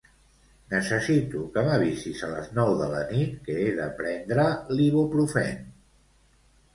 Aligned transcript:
Necessito 0.69 1.41
que 1.57 1.63
m'avisis 1.67 2.23
a 2.27 2.29
les 2.31 2.49
nou 2.59 2.73
de 2.79 2.87
la 2.93 3.01
nit 3.09 3.35
que 3.49 3.57
he 3.65 3.67
de 3.81 3.85
prendre 3.99 4.47
l'Iboprufèn. 4.79 5.61